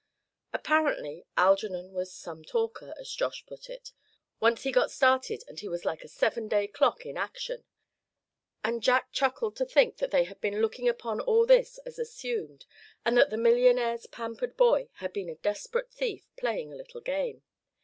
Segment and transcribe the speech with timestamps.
[0.51, 3.91] Apparently Algernon was "some talker," as Josh put it.
[4.39, 7.65] Once he got started, and he was like a seven day clock in action.
[8.63, 12.65] And Jack chuckled to think that they had been looking upon all this as assumed,
[13.05, 17.43] and that the millionaire's pampered boy had been a desperate thief, playing a little game.